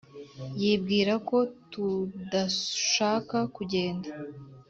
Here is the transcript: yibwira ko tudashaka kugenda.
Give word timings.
yibwira 0.61 1.13
ko 1.27 1.37
tudashaka 1.71 3.37
kugenda. 3.55 4.09